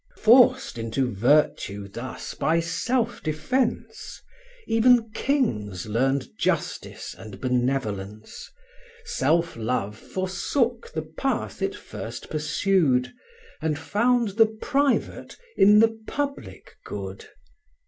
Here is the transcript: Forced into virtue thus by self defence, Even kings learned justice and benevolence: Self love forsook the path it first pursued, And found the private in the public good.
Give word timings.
Forced 0.17 0.79
into 0.79 1.13
virtue 1.13 1.87
thus 1.87 2.33
by 2.33 2.59
self 2.59 3.21
defence, 3.21 4.19
Even 4.65 5.11
kings 5.11 5.85
learned 5.85 6.27
justice 6.39 7.13
and 7.15 7.39
benevolence: 7.39 8.49
Self 9.05 9.55
love 9.55 9.95
forsook 9.95 10.91
the 10.91 11.03
path 11.03 11.61
it 11.61 11.75
first 11.75 12.31
pursued, 12.31 13.13
And 13.61 13.77
found 13.77 14.29
the 14.29 14.47
private 14.47 15.37
in 15.55 15.77
the 15.77 15.95
public 16.07 16.77
good. 16.83 17.27